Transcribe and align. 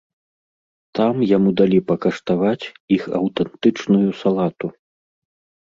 Там 0.99 1.19
яму 1.31 1.49
далі 1.61 1.79
пакаштаваць 1.91 2.69
іх 2.97 3.03
аўтэнтычную 3.21 4.03
салату. 4.25 4.75